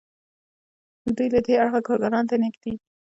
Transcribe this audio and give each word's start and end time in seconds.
دوی 1.15 1.27
له 1.33 1.39
دې 1.45 1.53
اړخه 1.63 1.79
کارګرانو 1.87 2.29
ته 2.29 2.35
نږدې 2.43 2.71
دي. 2.73 2.73